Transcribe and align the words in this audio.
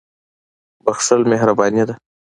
•بښل 0.83 1.21
مهرباني 1.31 1.83
ده. 1.87 1.93